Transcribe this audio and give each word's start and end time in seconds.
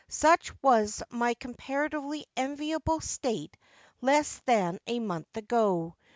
Such 0.09 0.51
was 0.63 1.03
my 1.11 1.35
comparatively 1.35 2.25
enviable 2.35 3.01
state 3.01 3.55
less 4.01 4.41
than 4.47 4.79
a 4.87 4.97
month 4.99 5.37
ago. 5.37 5.95